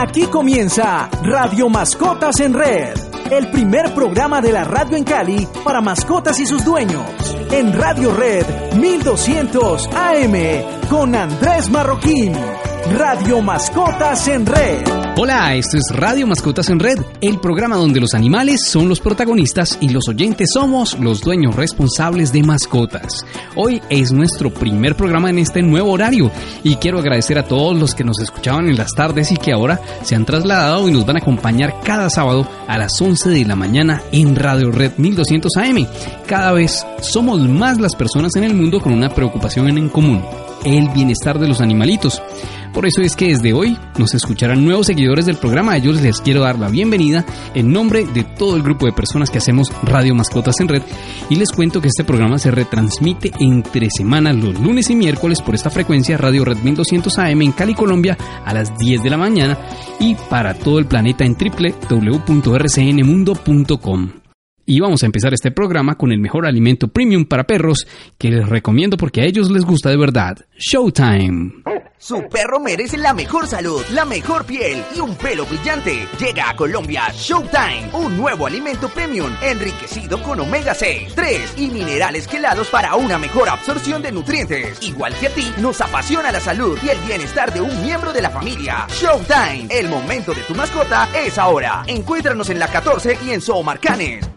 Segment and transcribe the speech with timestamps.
[0.00, 2.96] Aquí comienza Radio Mascotas en Red,
[3.30, 7.04] el primer programa de la radio en Cali para mascotas y sus dueños.
[7.50, 12.32] En Radio Red 1200 AM con Andrés Marroquín.
[12.96, 14.99] Radio Mascotas en Red.
[15.16, 19.76] Hola, esto es Radio Mascotas en Red, el programa donde los animales son los protagonistas
[19.80, 23.26] y los oyentes somos los dueños responsables de mascotas.
[23.56, 26.30] Hoy es nuestro primer programa en este nuevo horario
[26.62, 29.80] y quiero agradecer a todos los que nos escuchaban en las tardes y que ahora
[30.02, 33.56] se han trasladado y nos van a acompañar cada sábado a las 11 de la
[33.56, 35.86] mañana en Radio Red 1200 AM.
[36.26, 40.22] Cada vez somos más las personas en el mundo con una preocupación en común,
[40.64, 42.22] el bienestar de los animalitos.
[42.72, 45.72] Por eso es que desde hoy nos escucharán nuevos seguidores del programa.
[45.72, 49.28] A ellos les quiero dar la bienvenida en nombre de todo el grupo de personas
[49.28, 50.82] que hacemos Radio Mascotas en Red.
[51.28, 55.56] Y les cuento que este programa se retransmite entre semanas los lunes y miércoles por
[55.56, 59.58] esta frecuencia Radio Red 1200 AM en Cali, Colombia a las 10 de la mañana
[59.98, 64.19] y para todo el planeta en www.rcnmundo.com.
[64.70, 68.48] Y vamos a empezar este programa con el mejor alimento premium para perros que les
[68.48, 70.46] recomiendo porque a ellos les gusta de verdad.
[70.56, 71.64] Showtime.
[71.98, 76.06] Su perro merece la mejor salud, la mejor piel y un pelo brillante.
[76.20, 82.28] Llega a Colombia Showtime, un nuevo alimento premium enriquecido con omega 6, 3 y minerales
[82.28, 84.80] quelados para una mejor absorción de nutrientes.
[84.82, 88.22] Igual que a ti, nos apasiona la salud y el bienestar de un miembro de
[88.22, 88.86] la familia.
[88.88, 91.82] Showtime, el momento de tu mascota es ahora.
[91.88, 94.30] Encuéntranos en la 14 y en Soomarcanes.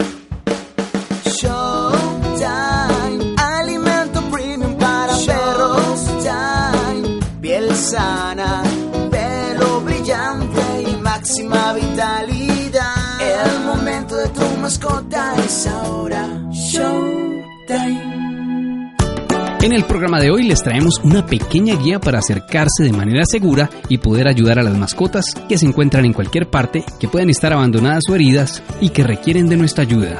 [1.41, 6.05] Showtime, alimento premium para perros.
[6.23, 8.61] Showtime, piel sana,
[9.09, 13.19] pelo brillante y máxima vitalidad.
[13.19, 16.27] El momento de tu mascota es ahora.
[16.51, 18.13] Showtime.
[19.63, 23.71] En el programa de hoy les traemos una pequeña guía para acercarse de manera segura
[23.89, 27.53] y poder ayudar a las mascotas que se encuentran en cualquier parte, que pueden estar
[27.53, 30.19] abandonadas o heridas y que requieren de nuestra ayuda.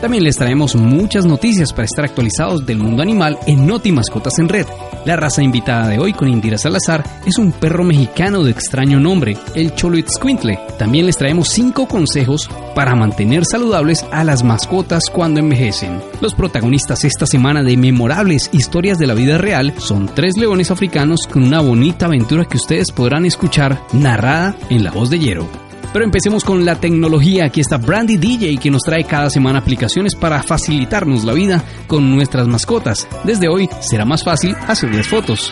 [0.00, 4.48] También les traemos muchas noticias para estar actualizados del mundo animal en Noti Mascotas en
[4.48, 4.66] Red.
[5.04, 9.36] La raza invitada de hoy con Indira Salazar es un perro mexicano de extraño nombre,
[9.54, 10.58] el Choloitzcuintle.
[10.78, 16.00] También les traemos 5 consejos para mantener saludables a las mascotas cuando envejecen.
[16.22, 21.26] Los protagonistas esta semana de memorables historias de la vida real son tres leones africanos
[21.30, 25.69] con una bonita aventura que ustedes podrán escuchar narrada en la voz de Hierro.
[25.92, 27.46] Pero empecemos con la tecnología.
[27.46, 32.10] Aquí está Brandy DJ que nos trae cada semana aplicaciones para facilitarnos la vida con
[32.14, 33.08] nuestras mascotas.
[33.24, 35.50] Desde hoy será más fácil hacerles fotos.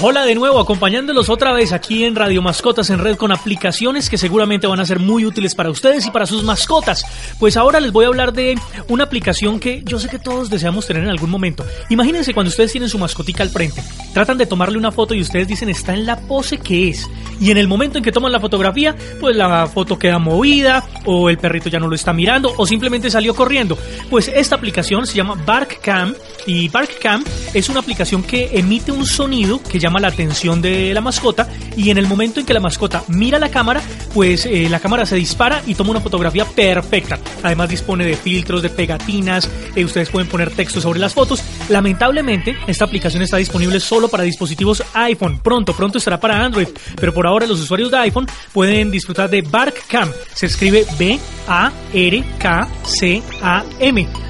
[0.00, 4.16] Hola de nuevo, acompañándolos otra vez aquí en Radio Mascotas en Red con aplicaciones que
[4.16, 7.04] seguramente van a ser muy útiles para ustedes y para sus mascotas.
[7.40, 8.56] Pues ahora les voy a hablar de
[8.88, 11.66] una aplicación que yo sé que todos deseamos tener en algún momento.
[11.90, 13.82] Imagínense cuando ustedes tienen su mascotica al frente,
[14.14, 17.10] tratan de tomarle una foto y ustedes dicen está en la pose que es.
[17.40, 21.28] Y en el momento en que toman la fotografía, pues la foto queda movida o
[21.28, 23.76] el perrito ya no lo está mirando o simplemente salió corriendo.
[24.10, 26.14] Pues esta aplicación se llama BarkCam
[26.46, 31.00] y BarkCam es una aplicación que emite un sonido que llama la atención de la
[31.00, 33.80] mascota y en el momento en que la mascota mira la cámara,
[34.12, 37.18] pues eh, la cámara se dispara y toma una fotografía perfecta.
[37.42, 41.42] Además dispone de filtros, de pegatinas, eh, ustedes pueden poner texto sobre las fotos.
[41.70, 45.40] Lamentablemente, esta aplicación está disponible solo para dispositivos iPhone.
[45.42, 49.40] Pronto, pronto estará para Android, pero por ahora los usuarios de iPhone pueden disfrutar de
[49.40, 50.12] BarkCam.
[50.34, 51.28] Se escribe B-A-R-K-C-A-M.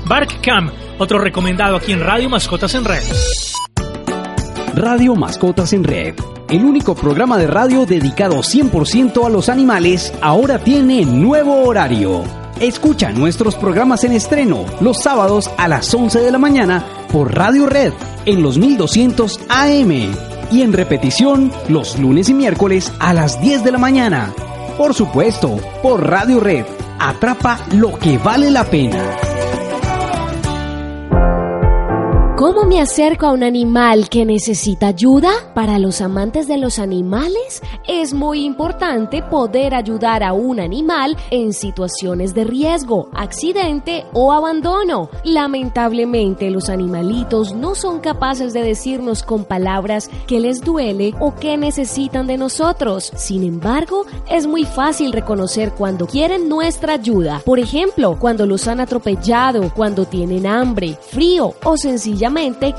[0.07, 0.71] BarkCam.
[1.01, 3.03] Otro recomendado aquí en Radio Mascotas en Red.
[4.79, 6.15] Radio Mascotas en Red.
[6.49, 12.23] El único programa de radio dedicado 100% a los animales ahora tiene nuevo horario.
[12.61, 17.67] Escucha nuestros programas en estreno los sábados a las 11 de la mañana por Radio
[17.67, 17.93] Red
[18.25, 19.91] en los 1200 AM
[20.53, 24.33] y en repetición los lunes y miércoles a las 10 de la mañana.
[24.77, 26.67] Por supuesto, por Radio Red.
[27.01, 29.48] Atrapa lo que vale la pena.
[32.39, 35.53] ¿Cómo me acerco a un animal que necesita ayuda?
[35.57, 41.53] Para los amantes de los animales es muy importante poder ayudar a un animal en
[41.53, 45.11] situaciones de riesgo, accidente o abandono.
[45.25, 51.57] Lamentablemente los animalitos no son capaces de decirnos con palabras que les duele o que
[51.57, 53.11] necesitan de nosotros.
[53.17, 57.43] Sin embargo, es muy fácil reconocer cuando quieren nuestra ayuda.
[57.45, 62.28] Por ejemplo, cuando los han atropellado, cuando tienen hambre, frío o sencillamente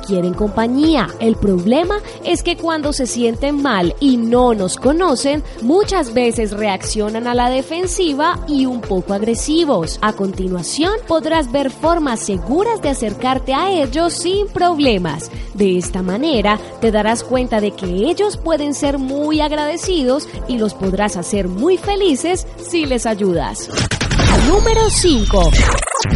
[0.06, 1.08] quieren compañía.
[1.20, 7.28] El problema es que cuando se sienten mal y no nos conocen, muchas veces reaccionan
[7.28, 9.98] a la defensiva y un poco agresivos.
[10.02, 15.32] A continuación, podrás ver formas seguras de acercarte a ellos sin problemas.
[15.54, 20.74] De esta manera, te darás cuenta de que ellos pueden ser muy agradecidos y los
[20.74, 23.70] podrás hacer muy felices si les ayudas.
[24.48, 25.52] Número 5.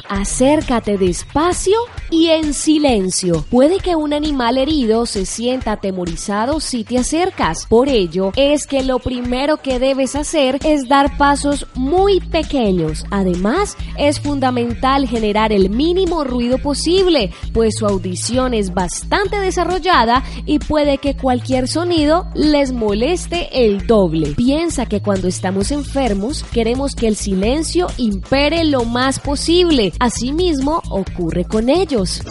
[0.07, 1.77] Acércate despacio
[2.09, 3.43] y en silencio.
[3.49, 7.65] Puede que un animal herido se sienta atemorizado si te acercas.
[7.67, 13.05] Por ello, es que lo primero que debes hacer es dar pasos muy pequeños.
[13.11, 20.59] Además, es fundamental generar el mínimo ruido posible, pues su audición es bastante desarrollada y
[20.59, 24.33] puede que cualquier sonido les moleste el doble.
[24.35, 29.72] Piensa que cuando estamos enfermos, queremos que el silencio impere lo más posible.
[29.99, 32.21] Asimismo, ocurre con ellos.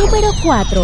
[0.00, 0.82] Número 4.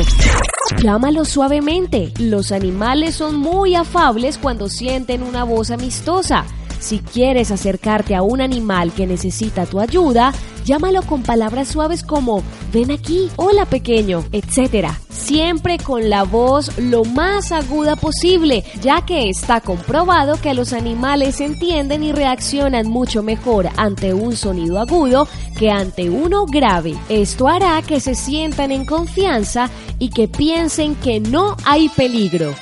[0.81, 2.12] Llámalo suavemente.
[2.20, 6.44] Los animales son muy afables cuando sienten una voz amistosa.
[6.82, 10.32] Si quieres acercarte a un animal que necesita tu ayuda,
[10.64, 12.43] llámalo con palabras suaves como
[12.73, 14.88] ven aquí, hola pequeño, etc.
[15.08, 21.40] Siempre con la voz lo más aguda posible, ya que está comprobado que los animales
[21.40, 26.96] entienden y reaccionan mucho mejor ante un sonido agudo que ante uno grave.
[27.08, 29.70] Esto hará que se sientan en confianza
[30.00, 32.52] y que piensen que no hay peligro.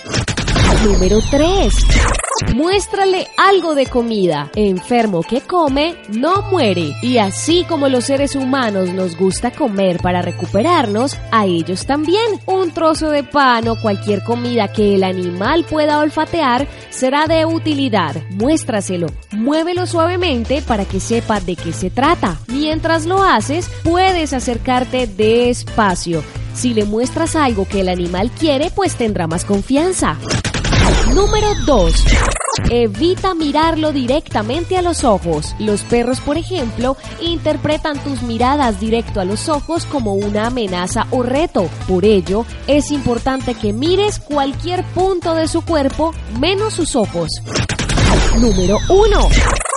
[0.85, 1.75] Número 3.
[2.55, 4.50] Muéstrale algo de comida.
[4.55, 6.94] Enfermo que come, no muere.
[7.03, 12.41] Y así como los seres humanos nos gusta comer para recuperarnos, a ellos también.
[12.47, 18.17] Un trozo de pan o cualquier comida que el animal pueda olfatear será de utilidad.
[18.31, 19.09] Muéstraselo.
[19.32, 22.38] Muévelo suavemente para que sepa de qué se trata.
[22.49, 26.25] Mientras lo haces, puedes acercarte despacio.
[26.55, 30.17] Si le muestras algo que el animal quiere, pues tendrá más confianza.
[31.14, 31.94] Número 2.
[32.70, 35.56] Evita mirarlo directamente a los ojos.
[35.58, 41.22] Los perros, por ejemplo, interpretan tus miradas directo a los ojos como una amenaza o
[41.22, 41.68] reto.
[41.88, 47.28] Por ello, es importante que mires cualquier punto de su cuerpo menos sus ojos.
[48.38, 49.29] Número 1.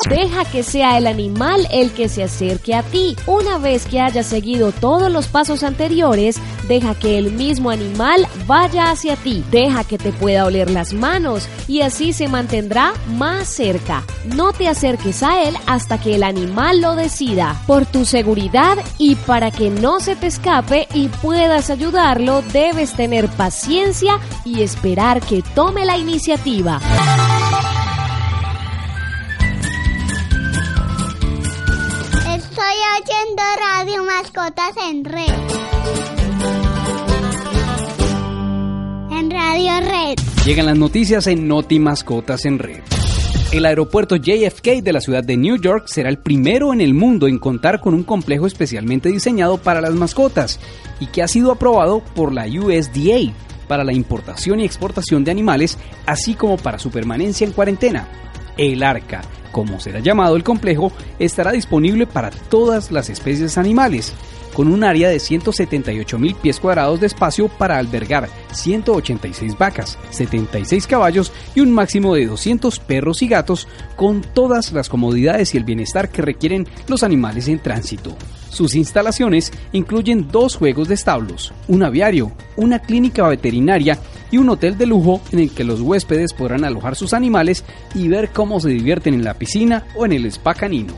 [0.10, 3.16] Deja que sea el animal el que se acerque a ti.
[3.26, 8.92] Una vez que hayas seguido todos los pasos anteriores, deja que el mismo animal vaya
[8.92, 9.44] hacia ti.
[9.50, 14.04] Deja que te pueda oler las manos y así se mantendrá más cerca.
[14.26, 17.60] No te acerques a él hasta que el animal lo decida.
[17.66, 23.30] Por tu seguridad y para que no se te escape y puedas ayudarlo, debes tener
[23.30, 26.80] paciencia y esperar que tome la iniciativa.
[33.36, 35.28] Radio Mascotas en Red.
[39.12, 40.20] En Radio Red.
[40.46, 42.82] Llegan las noticias en Noti Mascotas en Red.
[43.52, 47.28] El aeropuerto JFK de la ciudad de New York será el primero en el mundo
[47.28, 50.60] en contar con un complejo especialmente diseñado para las mascotas
[51.00, 53.34] y que ha sido aprobado por la USDA
[53.68, 58.08] para la importación y exportación de animales, así como para su permanencia en cuarentena.
[58.58, 59.22] El Arca,
[59.54, 64.14] como será llamado el complejo, estará disponible para todas las especies animales,
[64.54, 70.88] con un área de 178 mil pies cuadrados de espacio para albergar 186 vacas, 76
[70.88, 75.64] caballos y un máximo de 200 perros y gatos, con todas las comodidades y el
[75.64, 78.16] bienestar que requieren los animales en tránsito.
[78.50, 83.98] Sus instalaciones incluyen dos juegos de establos, un aviario, una clínica veterinaria
[84.30, 87.64] y un hotel de lujo en el que los huéspedes podrán alojar sus animales
[87.96, 89.34] y ver cómo se divierten en la
[89.96, 90.94] o en el spa canino.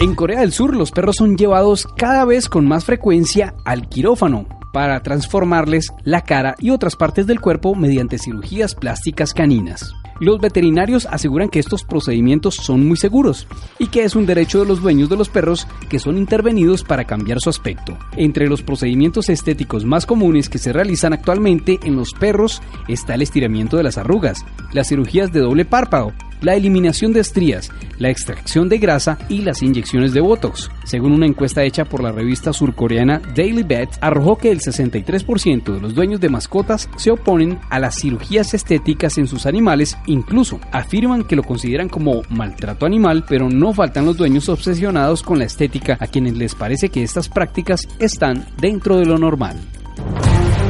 [0.00, 4.46] En Corea del Sur los perros son llevados cada vez con más frecuencia al quirófano
[4.72, 9.92] para transformarles la cara y otras partes del cuerpo mediante cirugías plásticas caninas.
[10.20, 13.46] Los veterinarios aseguran que estos procedimientos son muy seguros
[13.78, 17.04] y que es un derecho de los dueños de los perros que son intervenidos para
[17.04, 17.96] cambiar su aspecto.
[18.16, 23.22] Entre los procedimientos estéticos más comunes que se realizan actualmente en los perros está el
[23.22, 28.68] estiramiento de las arrugas, las cirugías de doble párpado, la eliminación de estrías, la extracción
[28.68, 30.70] de grasa y las inyecciones de Botox.
[30.84, 35.80] Según una encuesta hecha por la revista surcoreana Daily Bet, arrojó que el 63% de
[35.80, 41.24] los dueños de mascotas se oponen a las cirugías estéticas en sus animales, incluso afirman
[41.24, 45.96] que lo consideran como maltrato animal, pero no faltan los dueños obsesionados con la estética
[46.00, 49.56] a quienes les parece que estas prácticas están dentro de lo normal.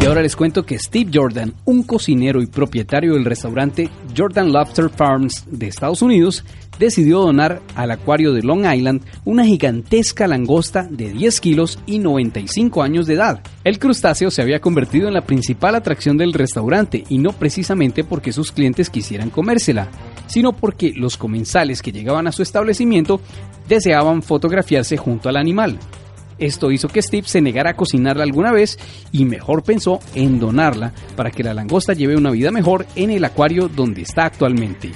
[0.00, 4.88] Y ahora les cuento que Steve Jordan, un cocinero y propietario del restaurante Jordan Lobster
[4.90, 6.44] Farms de Estados Unidos,
[6.78, 12.80] decidió donar al acuario de Long Island una gigantesca langosta de 10 kilos y 95
[12.82, 13.40] años de edad.
[13.64, 18.32] El crustáceo se había convertido en la principal atracción del restaurante y no precisamente porque
[18.32, 19.88] sus clientes quisieran comérsela,
[20.28, 23.20] sino porque los comensales que llegaban a su establecimiento
[23.68, 25.76] deseaban fotografiarse junto al animal.
[26.38, 28.78] Esto hizo que Steve se negara a cocinarla alguna vez
[29.12, 33.25] y mejor pensó en donarla para que la langosta lleve una vida mejor en el
[33.25, 34.92] acuario donde está actualmente.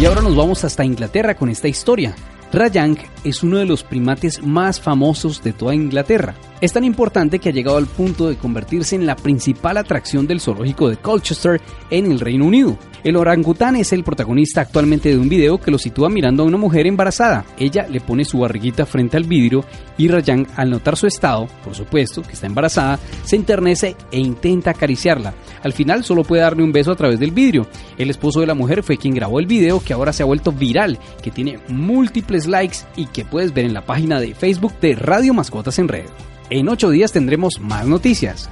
[0.00, 2.14] Y ahora nos vamos hasta Inglaterra con esta historia.
[2.52, 6.34] Rayang es uno de los primates más famosos de toda Inglaterra.
[6.60, 10.40] Es tan importante que ha llegado al punto de convertirse en la principal atracción del
[10.40, 12.76] zoológico de Colchester en el Reino Unido.
[13.02, 16.58] El orangután es el protagonista actualmente de un video que lo sitúa mirando a una
[16.58, 17.46] mujer embarazada.
[17.58, 19.64] Ella le pone su barriguita frente al vidrio
[19.96, 24.72] y Rayang, al notar su estado, por supuesto que está embarazada, se enternece e intenta
[24.72, 25.32] acariciarla.
[25.62, 27.66] Al final solo puede darle un beso a través del vidrio.
[27.96, 30.52] El esposo de la mujer fue quien grabó el video que ahora se ha vuelto
[30.52, 34.94] viral, que tiene múltiples likes y que puedes ver en la página de Facebook de
[34.94, 36.06] Radio Mascotas en Red.
[36.50, 38.50] En ocho días tendremos más noticias.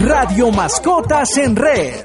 [0.00, 2.04] Radio Mascotas en Red.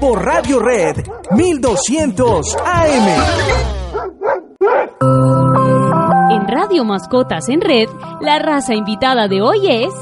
[0.00, 0.96] Por Radio Red
[1.30, 3.08] 1200 AM.
[6.30, 7.88] En Radio Mascotas en Red,
[8.20, 9.92] la raza invitada de hoy es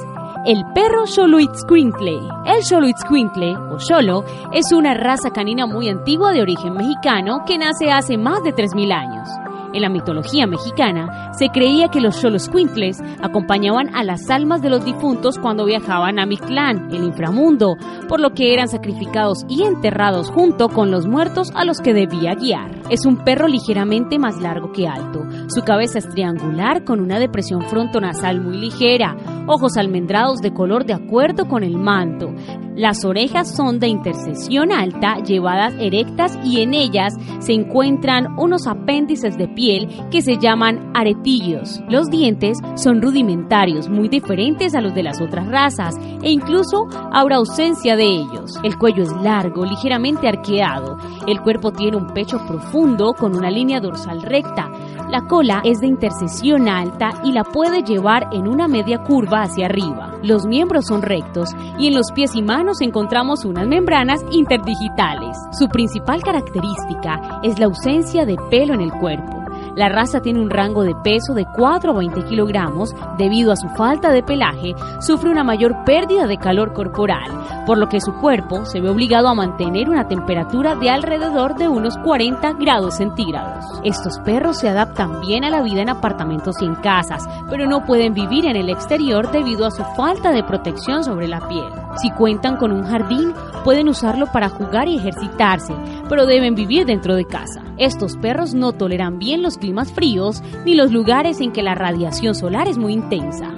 [0.47, 2.21] el perro Xoloitzcuintle.
[2.45, 7.91] El Xoloitzcuintle, o Xolo, es una raza canina muy antigua de origen mexicano que nace
[7.91, 9.29] hace más de 3.000 años.
[9.73, 14.85] En la mitología mexicana se creía que los Xoloscuintles acompañaban a las almas de los
[14.85, 17.77] difuntos cuando viajaban a Mictlán, el inframundo,
[18.09, 22.37] por lo que eran sacrificados y enterrados junto con los muertos a los que debía
[22.37, 22.76] guiar.
[22.89, 25.25] Es un perro ligeramente más largo que alto.
[25.49, 29.17] Su cabeza es triangular con una depresión frontonasal muy ligera,
[29.49, 32.33] ojos almendrados de color de acuerdo con el manto.
[32.77, 39.37] Las orejas son de intercesión alta, llevadas erectas y en ellas se encuentran unos apéndices
[39.37, 41.81] de piel que se llaman aretillos.
[41.89, 47.37] Los dientes son rudimentarios, muy diferentes a los de las otras razas e incluso habrá
[47.37, 48.61] ausencia de ellos.
[48.63, 50.99] El cuello es largo, ligeramente arqueado.
[51.27, 52.76] El cuerpo tiene un pecho profundo
[53.19, 54.71] con una línea dorsal recta.
[55.09, 59.65] La cola es de intercesión alta y la puede llevar en una media curva hacia
[59.65, 60.13] arriba.
[60.23, 65.39] Los miembros son rectos y en los pies y manos encontramos unas membranas interdigitales.
[65.59, 69.36] Su principal característica es la ausencia de pelo en el cuerpo.
[69.77, 72.95] La raza tiene un rango de peso de 4 a 20 kilogramos.
[73.19, 77.31] Debido a su falta de pelaje, sufre una mayor pérdida de calor corporal,
[77.67, 81.69] por lo que su cuerpo se ve obligado a mantener una temperatura de alrededor de
[81.69, 83.67] unos 40 grados centígrados.
[83.85, 87.85] Estos perros se adaptan bien a la vida en apartamentos y en casas, pero no
[87.85, 91.71] pueden vivir en el exterior debido a su falta de protección sobre la piel.
[92.01, 95.75] Si cuentan con un jardín, pueden usarlo para jugar y ejercitarse,
[96.09, 97.63] pero deben vivir dentro de casa.
[97.79, 102.35] Estos perros no toleran bien los climas fríos ni los lugares en que la radiación
[102.35, 103.53] solar es muy intensa.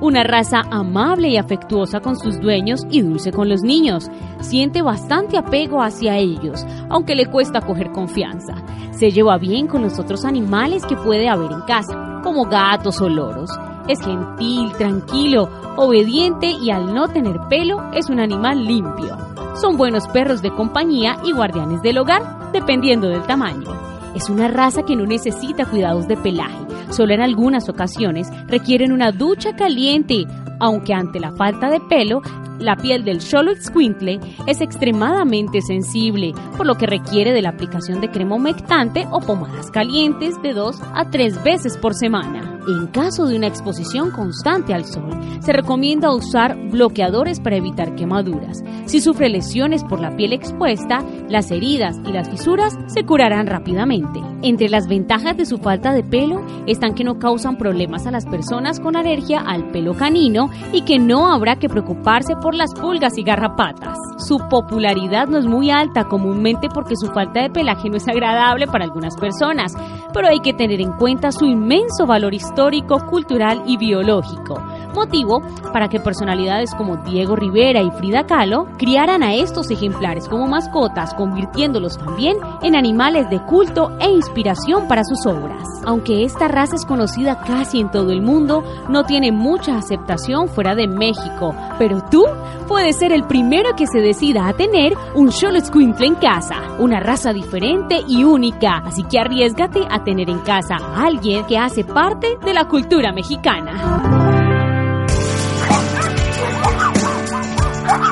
[0.00, 4.10] Una raza amable y afectuosa con sus dueños y dulce con los niños.
[4.40, 8.54] Siente bastante apego hacia ellos, aunque le cuesta coger confianza.
[8.92, 13.10] Se lleva bien con los otros animales que puede haber en casa, como gatos o
[13.10, 13.50] loros.
[13.88, 19.29] Es gentil, tranquilo, obediente y al no tener pelo es un animal limpio.
[19.54, 23.70] Son buenos perros de compañía y guardianes del hogar, dependiendo del tamaño.
[24.14, 29.12] Es una raza que no necesita cuidados de pelaje, solo en algunas ocasiones requieren una
[29.12, 30.26] ducha caliente,
[30.58, 32.22] aunque ante la falta de pelo,
[32.60, 38.10] la piel del Xoloitzcuintle es extremadamente sensible, por lo que requiere de la aplicación de
[38.10, 42.60] crema humectante o pomadas calientes de 2 a 3 veces por semana.
[42.68, 48.62] En caso de una exposición constante al sol, se recomienda usar bloqueadores para evitar quemaduras.
[48.84, 54.20] Si sufre lesiones por la piel expuesta, las heridas y las fisuras se curarán rápidamente.
[54.42, 58.26] Entre las ventajas de su falta de pelo están que no causan problemas a las
[58.26, 63.16] personas con alergia al pelo canino y que no habrá que preocuparse por las pulgas
[63.18, 63.98] y garrapatas.
[64.18, 68.66] Su popularidad no es muy alta comúnmente porque su falta de pelaje no es agradable
[68.66, 69.74] para algunas personas,
[70.12, 74.62] pero hay que tener en cuenta su inmenso valor histórico, cultural y biológico.
[74.94, 75.42] Motivo
[75.72, 81.14] para que personalidades como Diego Rivera y Frida Kahlo criaran a estos ejemplares como mascotas,
[81.14, 85.62] convirtiéndolos también en animales de culto e inspiración para sus obras.
[85.84, 90.74] Aunque esta raza es conocida casi en todo el mundo, no tiene mucha aceptación fuera
[90.74, 92.24] de México, pero tú
[92.68, 97.00] puedes ser el primero que se decida a tener un Cholo Squinkle en casa, una
[97.00, 101.84] raza diferente y única, así que arriesgate a tener en casa a alguien que hace
[101.84, 104.29] parte de la cultura mexicana.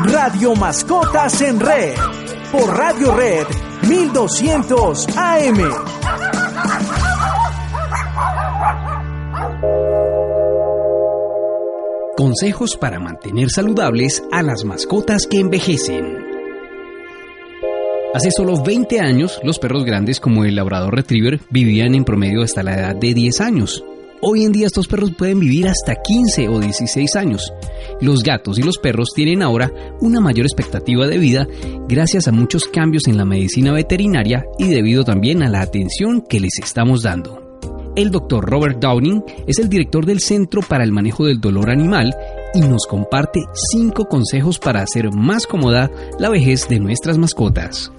[0.05, 1.95] Radio Mascotas en Red.
[2.53, 3.47] Por Radio Red
[3.89, 5.59] 1200 AM.
[12.17, 16.19] Consejos para mantener saludables a las mascotas que envejecen.
[18.15, 22.63] Hace solo 20 años, los perros grandes como el Labrador Retriever vivían en promedio hasta
[22.63, 23.85] la edad de 10 años.
[24.21, 27.53] Hoy en día estos perros pueden vivir hasta 15 o 16 años.
[28.01, 31.47] Los gatos y los perros tienen ahora una mayor expectativa de vida
[31.89, 36.41] gracias a muchos cambios en la medicina veterinaria y debido también a la atención que
[36.41, 37.61] les estamos dando.
[37.95, 42.13] El doctor Robert Downing es el director del Centro para el Manejo del Dolor Animal
[42.55, 47.93] y nos comparte 5 consejos para hacer más cómoda la vejez de nuestras mascotas.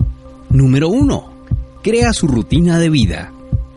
[0.50, 1.34] Número 1.
[1.82, 3.32] Crea su rutina de vida.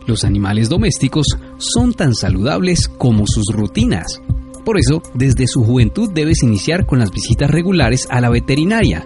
[0.05, 1.27] Los animales domésticos
[1.73, 4.21] son tan saludables como sus rutinas.
[4.65, 9.03] Por eso, desde su juventud debes iniciar con las visitas regulares a la veterinaria.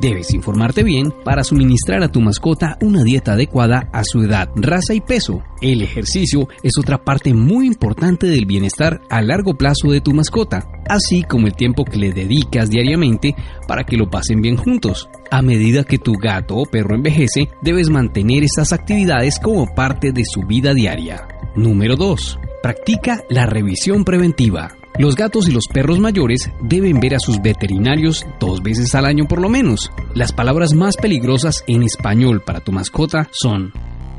[0.00, 4.94] Debes informarte bien para suministrar a tu mascota una dieta adecuada a su edad, raza
[4.94, 5.42] y peso.
[5.60, 10.66] El ejercicio es otra parte muy importante del bienestar a largo plazo de tu mascota,
[10.88, 13.34] así como el tiempo que le dedicas diariamente
[13.68, 15.10] para que lo pasen bien juntos.
[15.30, 20.24] A medida que tu gato o perro envejece, debes mantener estas actividades como parte de
[20.24, 21.29] su vida diaria.
[21.54, 22.38] Número 2.
[22.62, 24.76] Practica la revisión preventiva.
[24.98, 29.26] Los gatos y los perros mayores deben ver a sus veterinarios dos veces al año
[29.26, 29.90] por lo menos.
[30.14, 33.72] Las palabras más peligrosas en español para tu mascota son,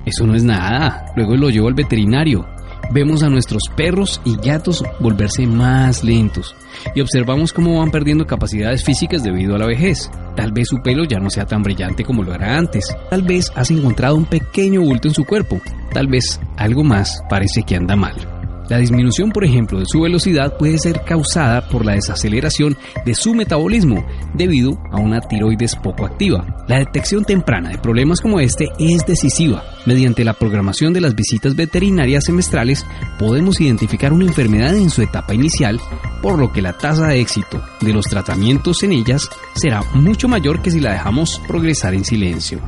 [0.05, 2.45] eso no es nada, luego lo llevo al veterinario.
[2.93, 6.55] Vemos a nuestros perros y gatos volverse más lentos
[6.93, 10.11] y observamos cómo van perdiendo capacidades físicas debido a la vejez.
[10.35, 12.95] Tal vez su pelo ya no sea tan brillante como lo era antes.
[13.09, 15.61] Tal vez has encontrado un pequeño bulto en su cuerpo.
[15.93, 18.40] Tal vez algo más parece que anda mal.
[18.71, 23.33] La disminución, por ejemplo, de su velocidad puede ser causada por la desaceleración de su
[23.33, 24.01] metabolismo
[24.33, 26.63] debido a una tiroides poco activa.
[26.69, 29.61] La detección temprana de problemas como este es decisiva.
[29.85, 32.85] Mediante la programación de las visitas veterinarias semestrales
[33.19, 35.77] podemos identificar una enfermedad en su etapa inicial,
[36.21, 40.61] por lo que la tasa de éxito de los tratamientos en ellas será mucho mayor
[40.61, 42.61] que si la dejamos progresar en silencio.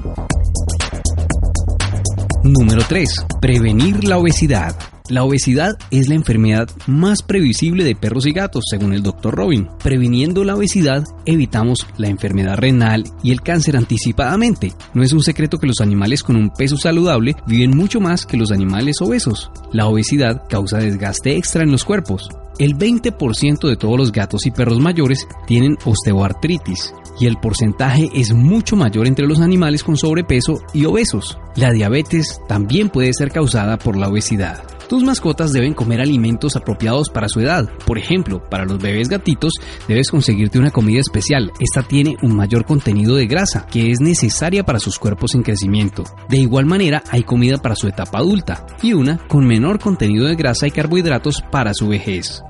[2.43, 3.25] Número 3.
[3.39, 4.75] Prevenir la obesidad.
[5.13, 9.35] La obesidad es la enfermedad más previsible de perros y gatos, según el Dr.
[9.35, 9.69] Robin.
[9.83, 14.73] Previniendo la obesidad, evitamos la enfermedad renal y el cáncer anticipadamente.
[14.95, 18.37] No es un secreto que los animales con un peso saludable viven mucho más que
[18.37, 19.51] los animales obesos.
[19.71, 22.29] La obesidad causa desgaste extra en los cuerpos.
[22.57, 28.33] El 20% de todos los gatos y perros mayores tienen osteoartritis y el porcentaje es
[28.33, 31.37] mucho mayor entre los animales con sobrepeso y obesos.
[31.55, 34.72] La diabetes también puede ser causada por la obesidad.
[34.87, 37.69] Tus mascotas deben comer alimentos apropiados para su edad.
[37.85, 39.53] Por ejemplo, para los bebés gatitos
[39.87, 41.51] debes conseguirte una comida especial.
[41.59, 46.03] Esta tiene un mayor contenido de grasa que es necesaria para sus cuerpos en crecimiento.
[46.29, 50.35] De igual manera, hay comida para su etapa adulta y una con menor contenido de
[50.35, 52.43] grasa y carbohidratos para su vejez.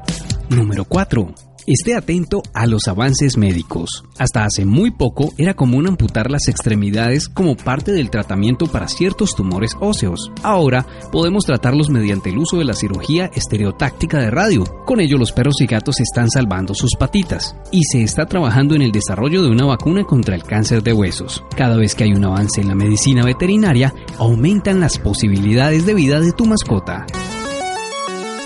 [0.49, 1.52] Número 4.
[1.65, 4.03] Esté atento a los avances médicos.
[4.17, 9.33] Hasta hace muy poco era común amputar las extremidades como parte del tratamiento para ciertos
[9.33, 10.29] tumores óseos.
[10.43, 14.65] Ahora podemos tratarlos mediante el uso de la cirugía estereotáctica de radio.
[14.85, 18.81] Con ello los perros y gatos están salvando sus patitas y se está trabajando en
[18.81, 21.45] el desarrollo de una vacuna contra el cáncer de huesos.
[21.55, 26.19] Cada vez que hay un avance en la medicina veterinaria, aumentan las posibilidades de vida
[26.19, 27.05] de tu mascota.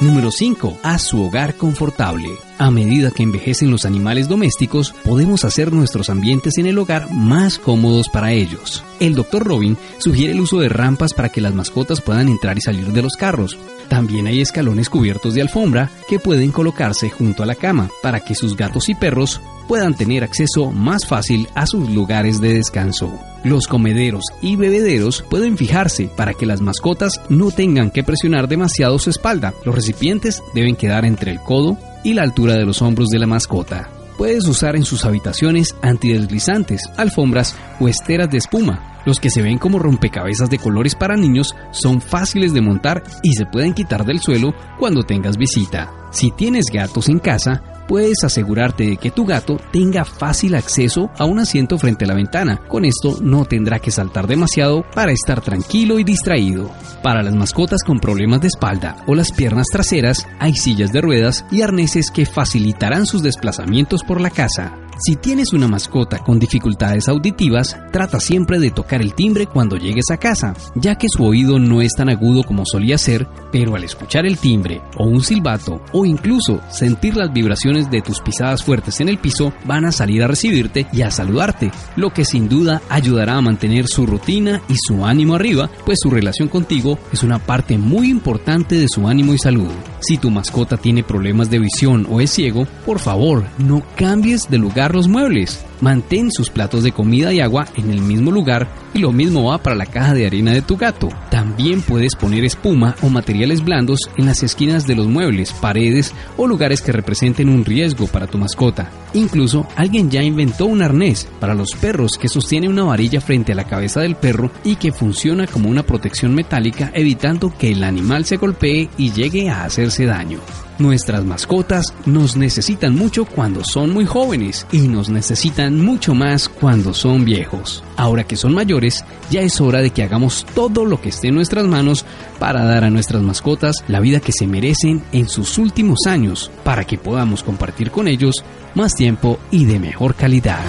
[0.02, 0.78] Número 5.
[0.84, 2.47] Haz su hogar confortable.
[2.60, 7.60] A medida que envejecen los animales domésticos, podemos hacer nuestros ambientes en el hogar más
[7.60, 8.84] cómodos para ellos.
[9.00, 9.44] El Dr.
[9.44, 13.04] Robin sugiere el uso de rampas para que las mascotas puedan entrar y salir de
[13.04, 13.60] los carros.
[13.90, 18.34] También hay escalones cubiertos de alfombra que pueden colocarse junto a la cama para que
[18.34, 23.14] sus gatos y perros puedan tener acceso más fácil a sus lugares de descanso.
[23.44, 28.98] Los comederos y bebederos pueden fijarse para que las mascotas no tengan que presionar demasiado
[28.98, 29.54] su espalda.
[29.64, 33.28] Los recipientes deben quedar entre el codo y la altura de los hombros de la
[33.28, 33.90] mascota.
[34.18, 39.58] Puedes usar en sus habitaciones antideslizantes, alfombras o esteras de espuma Los que se ven
[39.58, 44.20] como rompecabezas de colores para niños son fáciles de montar y se pueden quitar del
[44.20, 45.94] suelo cuando tengas visita.
[46.12, 51.24] Si tienes gatos en casa, puedes asegurarte de que tu gato tenga fácil acceso a
[51.24, 52.60] un asiento frente a la ventana.
[52.68, 56.70] Con esto no tendrá que saltar demasiado para estar tranquilo y distraído.
[57.02, 61.46] Para las mascotas con problemas de espalda o las piernas traseras, hay sillas de ruedas
[61.50, 64.74] y arneses que facilitarán sus desplazamientos por la casa.
[65.00, 70.06] Si tienes una mascota con dificultades auditivas, trata siempre de tocar el timbre cuando llegues
[70.12, 73.84] a casa, ya que su oído no es tan agudo como solía ser, pero al
[73.84, 79.00] escuchar el timbre o un silbato o incluso sentir las vibraciones de tus pisadas fuertes
[79.00, 82.82] en el piso, van a salir a recibirte y a saludarte, lo que sin duda
[82.90, 87.38] ayudará a mantener su rutina y su ánimo arriba, pues su relación contigo es una
[87.38, 89.70] parte muy importante de su ánimo y salud.
[90.00, 94.58] Si tu mascota tiene problemas de visión o es ciego, por favor, no cambies de
[94.58, 95.64] lugar los muebles.
[95.82, 99.60] Mantén sus platos de comida y agua en el mismo lugar y lo mismo va
[99.60, 101.10] para la caja de arena de tu gato.
[101.30, 106.48] También puedes poner espuma o materiales blandos en las esquinas de los muebles, paredes o
[106.48, 108.90] lugares que representen un riesgo para tu mascota.
[109.14, 113.56] Incluso alguien ya inventó un arnés para los perros que sostiene una varilla frente a
[113.56, 118.26] la cabeza del perro y que funciona como una protección metálica evitando que el animal
[118.26, 120.40] se golpee y llegue a hacerse daño.
[120.80, 126.94] Nuestras mascotas nos necesitan mucho cuando son muy jóvenes y nos necesitan mucho más cuando
[126.94, 127.84] son viejos.
[127.96, 131.36] Ahora que son mayores, ya es hora de que hagamos todo lo que esté en
[131.36, 132.06] nuestras manos
[132.40, 136.86] para dar a nuestras mascotas la vida que se merecen en sus últimos años, para
[136.86, 138.44] que podamos compartir con ellos
[138.76, 140.60] más tiempo y de mejor calidad.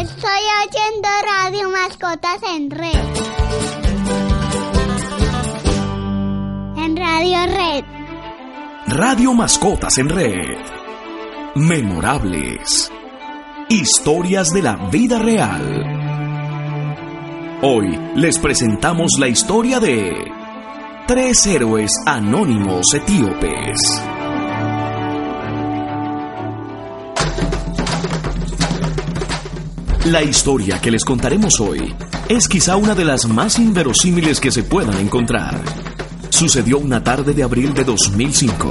[0.00, 2.98] Estoy oyendo Radio Mascotas en Red.
[6.76, 7.84] En Radio Red.
[8.86, 10.83] Radio Mascotas en Red.
[11.56, 12.90] Memorables.
[13.68, 15.84] Historias de la vida real.
[17.62, 20.32] Hoy les presentamos la historia de
[21.06, 23.78] tres héroes anónimos etíopes.
[30.06, 31.94] La historia que les contaremos hoy
[32.28, 35.62] es quizá una de las más inverosímiles que se puedan encontrar.
[36.30, 38.70] Sucedió una tarde de abril de 2005,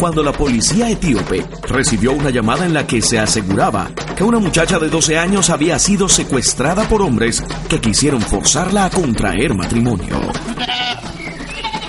[0.00, 4.78] cuando la policía etíope recibió una llamada en la que se aseguraba que una muchacha
[4.78, 10.18] de 12 años había sido secuestrada por hombres que quisieron forzarla a contraer matrimonio.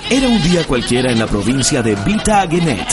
[0.09, 2.85] Era un día cualquiera en la provincia de Bita Genet,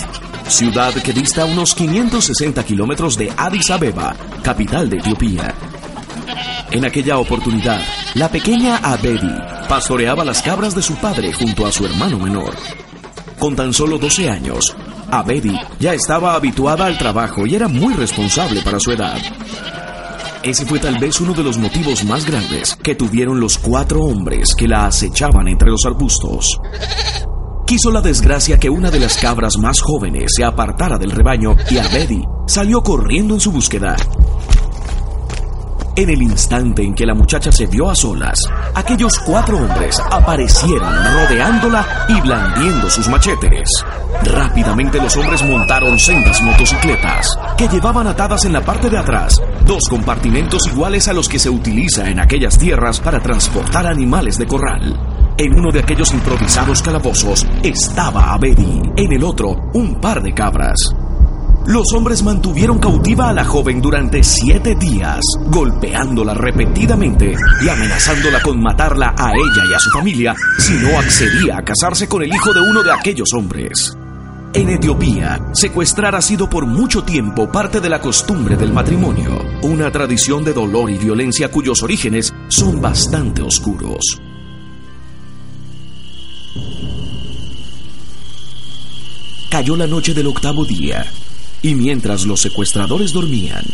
[0.49, 5.53] ciudad que dista unos 560 kilómetros de Addis Abeba, capital de Etiopía.
[6.71, 7.81] En aquella oportunidad,
[8.15, 9.35] la pequeña Abedi
[9.69, 12.55] pastoreaba las cabras de su padre junto a su hermano menor.
[13.41, 14.77] Con tan solo 12 años,
[15.11, 19.19] Abedi ya estaba habituada al trabajo y era muy responsable para su edad.
[20.43, 24.55] Ese fue tal vez uno de los motivos más grandes que tuvieron los cuatro hombres
[24.57, 26.61] que la acechaban entre los arbustos.
[27.67, 31.79] Quiso la desgracia que una de las cabras más jóvenes se apartara del rebaño y
[31.79, 33.97] Abedi salió corriendo en su búsqueda.
[35.99, 38.39] En el instante en que la muchacha se vio a solas,
[38.73, 43.69] aquellos cuatro hombres aparecieron rodeándola y blandiendo sus machetes.
[44.23, 49.89] Rápidamente los hombres montaron sendas motocicletas que llevaban atadas en la parte de atrás dos
[49.91, 55.35] compartimentos iguales a los que se utiliza en aquellas tierras para transportar animales de corral.
[55.37, 60.95] En uno de aquellos improvisados calabozos estaba Abedi, en el otro un par de cabras.
[61.69, 68.59] Los hombres mantuvieron cautiva a la joven durante siete días, golpeándola repetidamente y amenazándola con
[68.59, 72.55] matarla a ella y a su familia si no accedía a casarse con el hijo
[72.55, 73.95] de uno de aquellos hombres.
[74.55, 79.93] En Etiopía, secuestrar ha sido por mucho tiempo parte de la costumbre del matrimonio, una
[79.93, 84.19] tradición de dolor y violencia cuyos orígenes son bastante oscuros.
[89.51, 91.05] Cayó la noche del octavo día
[91.63, 93.65] y mientras los secuestradores dormían,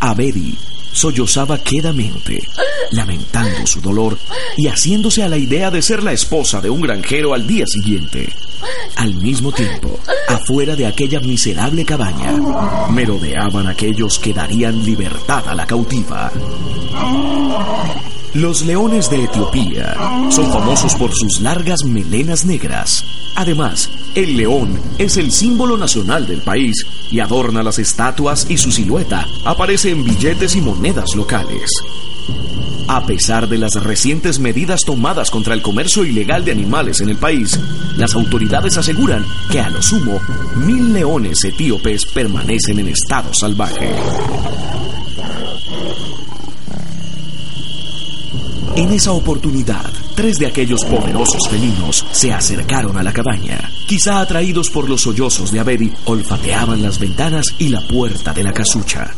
[0.00, 0.56] Abedi
[0.92, 2.46] sollozaba quedamente,
[2.90, 4.18] lamentando su dolor
[4.56, 8.28] y haciéndose a la idea de ser la esposa de un granjero al día siguiente.
[8.96, 12.32] Al mismo tiempo, afuera de aquella miserable cabaña,
[12.90, 16.30] merodeaban aquellos que darían libertad a la cautiva.
[18.34, 19.94] Los leones de Etiopía
[20.30, 23.04] son famosos por sus largas melenas negras.
[23.34, 28.72] Además, el león es el símbolo nacional del país y adorna las estatuas y su
[28.72, 31.70] silueta aparece en billetes y monedas locales.
[32.88, 37.18] A pesar de las recientes medidas tomadas contra el comercio ilegal de animales en el
[37.18, 37.60] país,
[37.98, 40.18] las autoridades aseguran que a lo sumo
[40.56, 43.90] mil leones etíopes permanecen en estado salvaje.
[48.74, 53.70] En esa oportunidad, tres de aquellos poderosos felinos se acercaron a la cabaña.
[53.86, 58.52] Quizá atraídos por los sollozos de Abedi, olfateaban las ventanas y la puerta de la
[58.52, 59.10] casucha.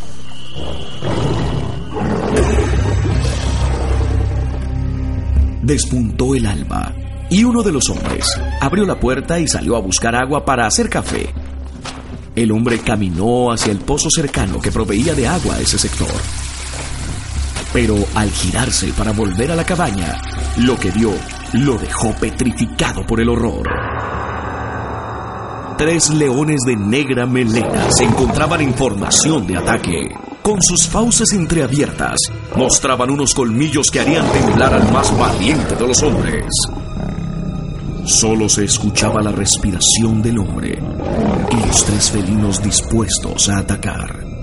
[5.62, 6.92] Despuntó el alba
[7.30, 8.26] y uno de los hombres
[8.60, 11.32] abrió la puerta y salió a buscar agua para hacer café.
[12.34, 16.10] El hombre caminó hacia el pozo cercano que proveía de agua a ese sector.
[17.74, 20.16] Pero al girarse para volver a la cabaña,
[20.58, 21.10] lo que vio
[21.54, 23.68] lo dejó petrificado por el horror.
[25.76, 30.08] Tres leones de negra melena se encontraban en formación de ataque.
[30.40, 32.16] Con sus fauces entreabiertas,
[32.54, 36.46] mostraban unos colmillos que harían temblar al más valiente de los hombres.
[38.04, 40.80] Solo se escuchaba la respiración del hombre
[41.50, 44.33] y los tres felinos dispuestos a atacar.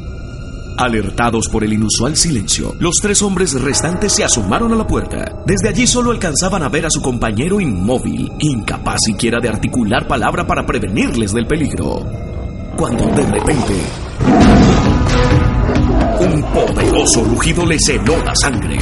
[0.81, 5.43] Alertados por el inusual silencio, los tres hombres restantes se asomaron a la puerta.
[5.45, 10.47] Desde allí solo alcanzaban a ver a su compañero inmóvil, incapaz siquiera de articular palabra
[10.47, 12.03] para prevenirles del peligro.
[12.75, 13.79] Cuando de repente...
[16.19, 18.79] Un poderoso rugido les heló la sangre.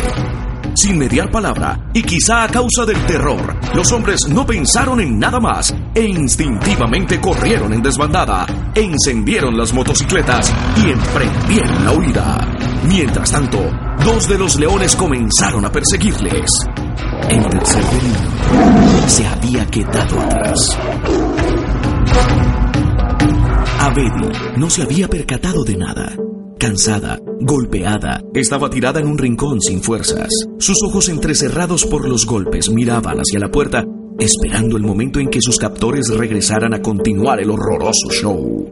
[0.75, 5.41] Sin mediar palabra, y quizá a causa del terror, los hombres no pensaron en nada
[5.41, 12.47] más e instintivamente corrieron en desbandada, encendieron las motocicletas y emprendieron la huida.
[12.87, 13.59] Mientras tanto,
[14.05, 16.49] dos de los leones comenzaron a perseguirles.
[17.29, 17.83] El tercer
[19.07, 20.77] se había quedado atrás.
[23.81, 26.15] Abedi no se había percatado de nada.
[26.57, 30.29] Cansada, golpeada, estaba tirada en un rincón sin fuerzas.
[30.59, 33.83] Sus ojos entrecerrados por los golpes miraban hacia la puerta,
[34.19, 38.69] esperando el momento en que sus captores regresaran a continuar el horroroso show.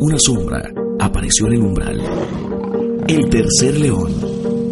[0.00, 2.02] Una sombra apareció en el umbral.
[3.08, 4.12] El tercer león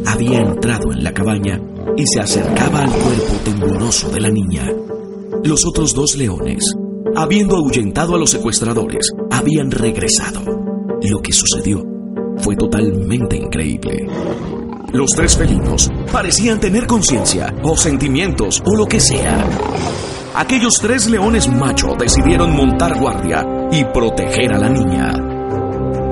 [0.06, 1.60] había entrado en la cabaña
[1.96, 4.70] y se acercaba al cuerpo tembloroso de la niña.
[5.44, 6.64] Los otros dos leones,
[7.16, 10.40] habiendo ahuyentado a los secuestradores, habían regresado.
[11.02, 11.82] Lo que sucedió
[12.36, 14.06] fue totalmente increíble.
[14.92, 19.44] Los tres felinos parecían tener conciencia o sentimientos o lo que sea.
[20.34, 25.12] Aquellos tres leones macho decidieron montar guardia y proteger a la niña.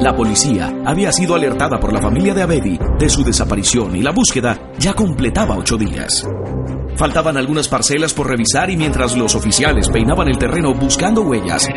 [0.01, 4.13] La policía había sido alertada por la familia de Abedi de su desaparición y la
[4.13, 6.25] búsqueda ya completaba ocho días.
[6.95, 11.69] Faltaban algunas parcelas por revisar y mientras los oficiales peinaban el terreno buscando huellas,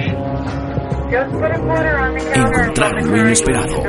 [2.34, 3.84] encontraron lo inesperado.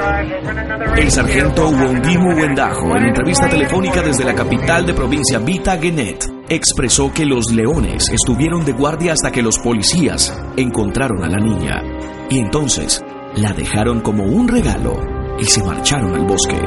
[0.96, 7.12] El sargento Wondimu Wendajo, en entrevista telefónica desde la capital de provincia Vita Genet, expresó
[7.12, 11.82] que los leones estuvieron de guardia hasta que los policías encontraron a la niña.
[12.28, 13.00] Y entonces
[13.36, 14.94] la dejaron como un regalo
[15.38, 16.58] y se marcharon al bosque.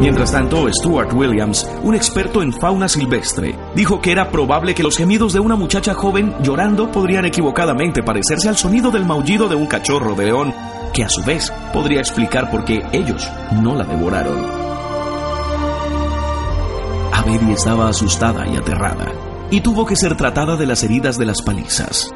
[0.00, 4.96] Mientras tanto, Stuart Williams, un experto en fauna silvestre, dijo que era probable que los
[4.96, 9.66] gemidos de una muchacha joven llorando podrían equivocadamente parecerse al sonido del maullido de un
[9.66, 10.54] cachorro de león,
[10.94, 14.42] que a su vez podría explicar por qué ellos no la devoraron.
[17.12, 19.12] Abedi estaba asustada y aterrada,
[19.50, 22.10] y tuvo que ser tratada de las heridas de las palizas.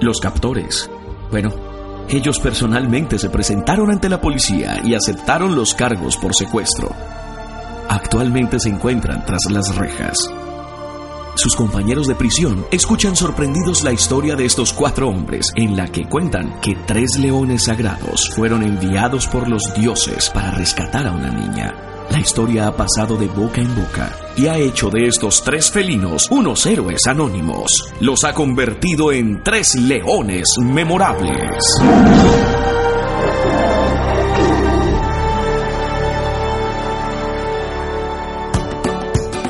[0.00, 0.90] Los captores,
[1.30, 1.67] bueno,
[2.10, 6.90] ellos personalmente se presentaron ante la policía y aceptaron los cargos por secuestro.
[7.88, 10.30] Actualmente se encuentran tras las rejas.
[11.36, 16.08] Sus compañeros de prisión escuchan sorprendidos la historia de estos cuatro hombres, en la que
[16.08, 21.87] cuentan que tres leones sagrados fueron enviados por los dioses para rescatar a una niña.
[22.18, 26.28] La historia ha pasado de boca en boca y ha hecho de estos tres felinos
[26.32, 27.92] unos héroes anónimos.
[28.00, 31.62] Los ha convertido en tres leones memorables.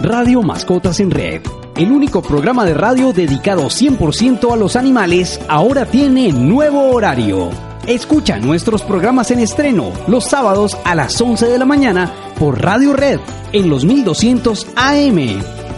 [0.02, 1.40] Radio Mascotas en Red.
[1.74, 7.67] El único programa de radio dedicado 100% a los animales ahora tiene nuevo horario.
[7.88, 12.92] Escucha nuestros programas en estreno los sábados a las 11 de la mañana por Radio
[12.92, 13.18] Red
[13.54, 15.18] en los 1200 AM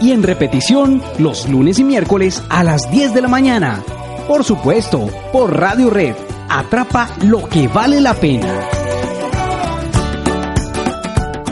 [0.01, 3.81] y en repetición los lunes y miércoles a las 10 de la mañana.
[4.27, 6.15] Por supuesto, por Radio Red.
[6.49, 8.80] Atrapa lo que vale la pena.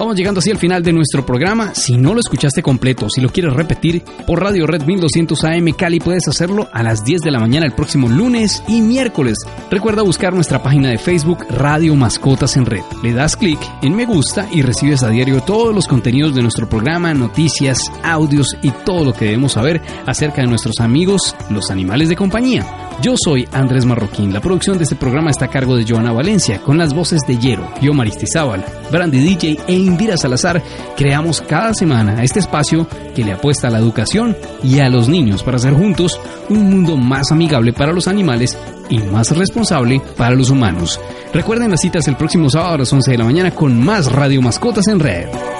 [0.09, 1.75] Vamos llegando así al final de nuestro programa.
[1.75, 5.99] Si no lo escuchaste completo, si lo quieres repetir por Radio Red 1200 AM Cali,
[5.99, 9.37] puedes hacerlo a las 10 de la mañana el próximo lunes y miércoles.
[9.69, 12.81] Recuerda buscar nuestra página de Facebook Radio Mascotas en Red.
[13.03, 16.67] Le das clic en me gusta y recibes a diario todos los contenidos de nuestro
[16.67, 22.09] programa, noticias, audios y todo lo que debemos saber acerca de nuestros amigos, los animales
[22.09, 22.88] de compañía.
[23.01, 24.33] Yo soy Andrés Marroquín.
[24.33, 27.37] La producción de este programa está a cargo de Joana Valencia, con las voces de
[27.37, 30.61] Yero, yo Maristizábal, Brandy DJ e Indira Salazar.
[30.97, 35.43] Creamos cada semana este espacio que le apuesta a la educación y a los niños
[35.43, 38.57] para hacer juntos un mundo más amigable para los animales
[38.89, 40.99] y más responsable para los humanos.
[41.33, 44.41] Recuerden las citas el próximo sábado a las 11 de la mañana con más Radio
[44.41, 45.58] Mascotas en Red.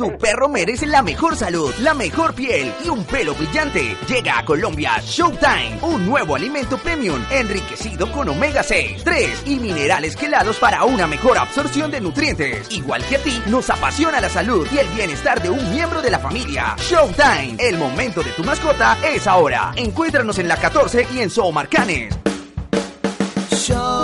[0.00, 3.94] Su perro merece la mejor salud, la mejor piel y un pelo brillante.
[4.08, 10.16] Llega a Colombia Showtime, un nuevo alimento premium enriquecido con omega 6, 3 y minerales
[10.16, 12.70] quelados para una mejor absorción de nutrientes.
[12.70, 16.10] Igual que a ti, nos apasiona la salud y el bienestar de un miembro de
[16.10, 16.76] la familia.
[16.78, 19.74] Showtime, el momento de tu mascota es ahora.
[19.76, 22.14] Encuéntranos en la 14 y en Zoomarcanes.
[23.50, 23.99] Showtime,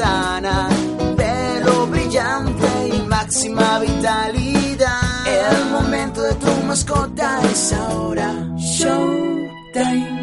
[0.00, 0.68] sana,
[1.90, 5.26] brillante y máxima vitalidad.
[5.26, 8.28] El momento de tu mascota es ahora.
[8.56, 10.20] Showtime.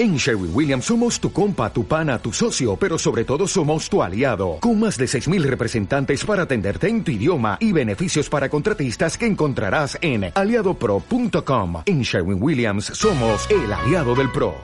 [0.00, 4.00] En Sherwin Williams somos tu compa, tu pana, tu socio, pero sobre todo somos tu
[4.00, 9.18] aliado, con más de 6.000 representantes para atenderte en tu idioma y beneficios para contratistas
[9.18, 11.82] que encontrarás en aliadopro.com.
[11.84, 14.54] En Sherwin Williams somos el aliado del PRO.